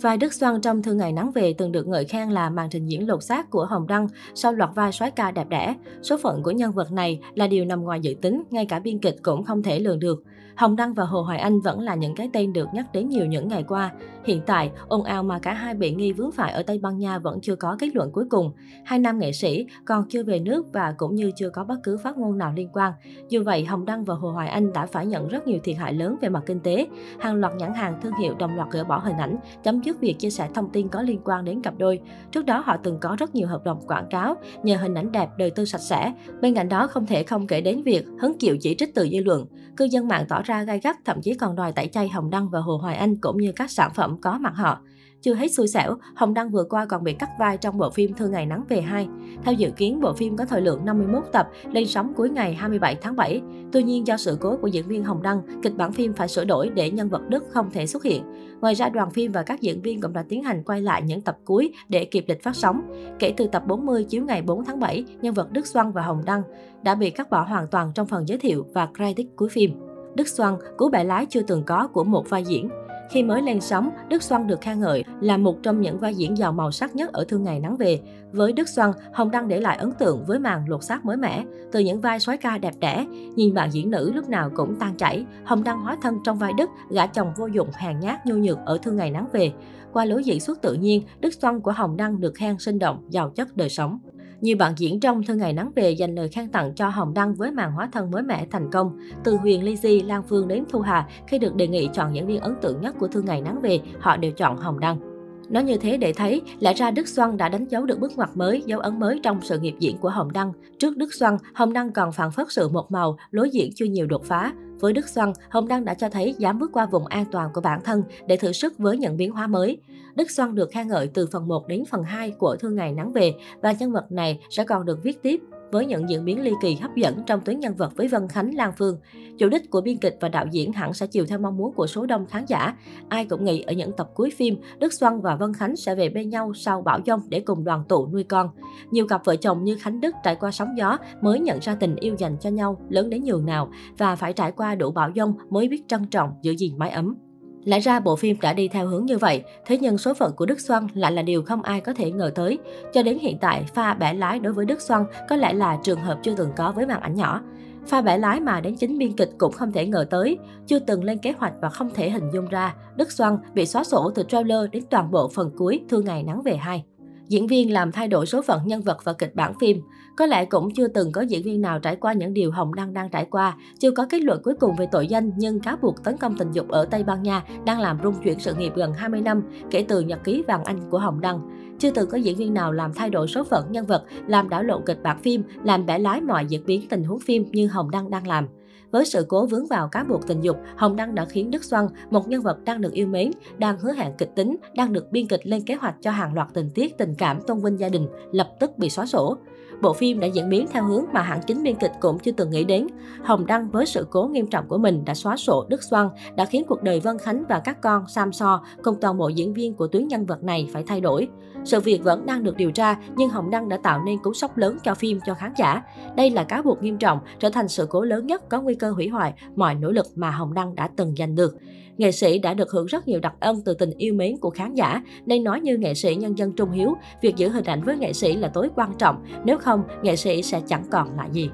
[0.00, 2.86] Vai Đức Xoan trong Thương Ngày Nắng Về từng được ngợi khen là màn trình
[2.86, 5.74] diễn lột xác của Hồng Đăng sau loạt vai soái ca đẹp đẽ.
[6.02, 8.98] Số phận của nhân vật này là điều nằm ngoài dự tính, ngay cả biên
[8.98, 10.22] kịch cũng không thể lường được.
[10.56, 13.26] Hồng Đăng và Hồ Hoài Anh vẫn là những cái tên được nhắc đến nhiều
[13.26, 13.92] những ngày qua.
[14.28, 17.18] Hiện tại, ồn ào mà cả hai bị nghi vướng phải ở Tây Ban Nha
[17.18, 18.52] vẫn chưa có kết luận cuối cùng.
[18.84, 21.96] Hai nam nghệ sĩ còn chưa về nước và cũng như chưa có bất cứ
[21.96, 22.92] phát ngôn nào liên quan.
[23.28, 25.92] Dù vậy, Hồng Đăng và Hồ Hoài Anh đã phải nhận rất nhiều thiệt hại
[25.92, 26.86] lớn về mặt kinh tế.
[27.20, 30.18] Hàng loạt nhãn hàng thương hiệu đồng loạt gỡ bỏ hình ảnh, chấm dứt việc
[30.18, 32.00] chia sẻ thông tin có liên quan đến cặp đôi.
[32.30, 35.28] Trước đó họ từng có rất nhiều hợp đồng quảng cáo nhờ hình ảnh đẹp,
[35.38, 36.12] đời tư sạch sẽ.
[36.40, 39.24] Bên cạnh đó không thể không kể đến việc hứng chịu chỉ trích từ dư
[39.24, 39.46] luận.
[39.76, 42.48] Cư dân mạng tỏ ra gai gắt, thậm chí còn đòi tẩy chay Hồng Đăng
[42.50, 44.80] và Hồ Hoài Anh cũng như các sản phẩm có mặt họ.
[45.22, 48.14] Chưa hết xui xẻo, Hồng Đăng vừa qua còn bị cắt vai trong bộ phim
[48.14, 49.08] Thương Ngày Nắng Về 2.
[49.42, 52.94] Theo dự kiến, bộ phim có thời lượng 51 tập, lên sóng cuối ngày 27
[52.94, 53.40] tháng 7.
[53.72, 56.44] Tuy nhiên, do sự cố của diễn viên Hồng Đăng, kịch bản phim phải sửa
[56.44, 58.24] đổi để nhân vật Đức không thể xuất hiện.
[58.60, 61.20] Ngoài ra, đoàn phim và các diễn viên cũng đã tiến hành quay lại những
[61.20, 62.80] tập cuối để kịp lịch phát sóng.
[63.18, 66.22] Kể từ tập 40 chiếu ngày 4 tháng 7, nhân vật Đức Xoăn và Hồng
[66.24, 66.42] Đăng
[66.82, 69.72] đã bị cắt bỏ hoàn toàn trong phần giới thiệu và credit cuối phim.
[70.14, 72.68] Đức Xoăn, cú bẻ lái chưa từng có của một vai diễn.
[73.10, 76.36] Khi mới lên sóng, Đức Xoăn được khen ngợi là một trong những vai diễn
[76.36, 78.00] giàu màu sắc nhất ở Thương Ngày Nắng Về.
[78.32, 81.44] Với Đức Xoăn, Hồng Đăng để lại ấn tượng với màn lột xác mới mẻ.
[81.72, 83.06] Từ những vai soái ca đẹp đẽ,
[83.36, 86.52] nhìn bạn diễn nữ lúc nào cũng tan chảy, Hồng Đăng hóa thân trong vai
[86.52, 89.52] Đức, gã chồng vô dụng hèn nhát nhu nhược ở Thương Ngày Nắng Về.
[89.92, 93.02] Qua lối diễn xuất tự nhiên, Đức Xoăn của Hồng Đăng được khen sinh động,
[93.08, 93.98] giàu chất đời sống.
[94.40, 97.34] Nhiều bạn diễn trong Thương Ngày Nắng Về dành lời khen tặng cho Hồng Đăng
[97.34, 98.98] với màn hóa thân mới mẻ thành công.
[99.24, 102.26] Từ Huyền Ly Di, Lan Phương đến Thu Hà, khi được đề nghị chọn diễn
[102.26, 105.07] viên ấn tượng nhất của Thương Ngày Nắng Về, họ đều chọn Hồng Đăng.
[105.48, 108.30] Nói như thế để thấy, lẽ ra Đức Xoăn đã đánh dấu được bước ngoặt
[108.34, 110.52] mới, dấu ấn mới trong sự nghiệp diễn của Hồng Đăng.
[110.78, 114.06] Trước Đức Xoăn, Hồng Đăng còn phản phất sự một màu, lối diễn chưa nhiều
[114.06, 114.52] đột phá.
[114.80, 117.60] Với Đức Xoăn, Hồng Đăng đã cho thấy dám bước qua vùng an toàn của
[117.60, 119.78] bản thân để thử sức với những biến hóa mới.
[120.14, 123.12] Đức Xoăn được khen ngợi từ phần 1 đến phần 2 của Thương Ngày Nắng
[123.12, 125.40] Về và nhân vật này sẽ còn được viết tiếp
[125.72, 128.54] với những diễn biến ly kỳ hấp dẫn trong tuyến nhân vật với Vân Khánh
[128.54, 128.98] Lan Phương.
[129.38, 131.86] Chủ đích của biên kịch và đạo diễn hẳn sẽ chiều theo mong muốn của
[131.86, 132.76] số đông khán giả.
[133.08, 136.08] Ai cũng nghĩ ở những tập cuối phim, Đức Xuân và Vân Khánh sẽ về
[136.08, 138.48] bên nhau sau bão giông để cùng đoàn tụ nuôi con.
[138.90, 141.96] Nhiều cặp vợ chồng như Khánh Đức trải qua sóng gió mới nhận ra tình
[141.96, 145.34] yêu dành cho nhau lớn đến nhường nào và phải trải qua đủ bão giông
[145.50, 147.27] mới biết trân trọng giữ gìn mái ấm.
[147.64, 150.46] Lẽ ra bộ phim đã đi theo hướng như vậy, thế nhưng số phận của
[150.46, 152.58] Đức Xoăn lại là điều không ai có thể ngờ tới.
[152.92, 156.00] Cho đến hiện tại, pha bẻ lái đối với Đức Xoăn có lẽ là trường
[156.00, 157.42] hợp chưa từng có với màn ảnh nhỏ.
[157.86, 161.04] Pha bẻ lái mà đến chính biên kịch cũng không thể ngờ tới, chưa từng
[161.04, 164.22] lên kế hoạch và không thể hình dung ra, Đức Xoăn bị xóa sổ từ
[164.28, 166.84] trailer đến toàn bộ phần cuối Thương Ngày Nắng Về 2
[167.28, 169.82] diễn viên làm thay đổi số phận nhân vật và kịch bản phim.
[170.16, 172.94] Có lẽ cũng chưa từng có diễn viên nào trải qua những điều Hồng Đăng
[172.94, 176.04] đang trải qua, chưa có kết luận cuối cùng về tội danh nhưng cáo buộc
[176.04, 178.92] tấn công tình dục ở Tây Ban Nha đang làm rung chuyển sự nghiệp gần
[178.92, 181.40] 20 năm kể từ nhật ký vàng Anh của Hồng Đăng.
[181.78, 184.62] Chưa từng có diễn viên nào làm thay đổi số phận nhân vật, làm đảo
[184.62, 187.90] lộn kịch bản phim, làm bẻ lái mọi diễn biến tình huống phim như Hồng
[187.90, 188.46] Đăng đang làm.
[188.90, 191.88] Với sự cố vướng vào cáo buộc tình dục, Hồng Đăng đã khiến Đức Xuân,
[192.10, 195.26] một nhân vật đang được yêu mến, đang hứa hẹn kịch tính, đang được biên
[195.26, 198.08] kịch lên kế hoạch cho hàng loạt tình tiết tình cảm tôn vinh gia đình,
[198.32, 199.36] lập tức bị xóa sổ.
[199.82, 202.50] Bộ phim đã diễn biến theo hướng mà hãng chính biên kịch cũng chưa từng
[202.50, 202.86] nghĩ đến.
[203.24, 206.44] Hồng Đăng với sự cố nghiêm trọng của mình đã xóa sổ Đức Xuân đã
[206.44, 209.74] khiến cuộc đời Vân Khánh và các con Sam So cùng toàn bộ diễn viên
[209.74, 211.28] của tuyến nhân vật này phải thay đổi.
[211.64, 214.56] Sự việc vẫn đang được điều tra, nhưng Hồng Đăng đã tạo nên cú sốc
[214.56, 215.82] lớn cho phim cho khán giả.
[216.16, 218.90] Đây là cáo buộc nghiêm trọng, trở thành sự cố lớn nhất có nguy cơ
[218.90, 221.56] hủy hoại mọi nỗ lực mà Hồng Đăng đã từng giành được.
[221.96, 224.74] Nghệ sĩ đã được hưởng rất nhiều đặc ân từ tình yêu mến của khán
[224.74, 227.96] giả, nên nói như nghệ sĩ nhân dân Trung Hiếu, việc giữ hình ảnh với
[227.96, 231.50] nghệ sĩ là tối quan trọng, nếu không, nghệ sĩ sẽ chẳng còn là gì.